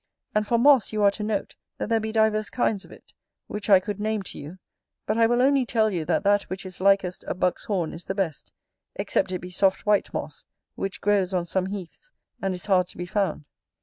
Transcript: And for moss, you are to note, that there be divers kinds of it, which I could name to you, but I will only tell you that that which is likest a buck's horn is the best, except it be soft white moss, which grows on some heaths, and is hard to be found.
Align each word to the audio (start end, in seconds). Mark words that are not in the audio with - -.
And 0.33 0.47
for 0.47 0.57
moss, 0.57 0.91
you 0.91 1.03
are 1.03 1.11
to 1.11 1.21
note, 1.21 1.53
that 1.77 1.87
there 1.89 1.99
be 1.99 2.11
divers 2.11 2.49
kinds 2.49 2.83
of 2.83 2.91
it, 2.91 3.13
which 3.45 3.69
I 3.69 3.79
could 3.79 3.99
name 3.99 4.23
to 4.23 4.39
you, 4.39 4.57
but 5.05 5.15
I 5.15 5.27
will 5.27 5.43
only 5.43 5.63
tell 5.63 5.91
you 5.91 6.05
that 6.05 6.23
that 6.23 6.41
which 6.49 6.65
is 6.65 6.81
likest 6.81 7.23
a 7.27 7.35
buck's 7.35 7.65
horn 7.65 7.93
is 7.93 8.05
the 8.05 8.15
best, 8.15 8.51
except 8.95 9.31
it 9.31 9.37
be 9.37 9.51
soft 9.51 9.85
white 9.85 10.11
moss, 10.11 10.47
which 10.73 11.01
grows 11.01 11.35
on 11.35 11.45
some 11.45 11.67
heaths, 11.67 12.11
and 12.41 12.55
is 12.55 12.65
hard 12.65 12.87
to 12.87 12.97
be 12.97 13.05
found. 13.05 13.45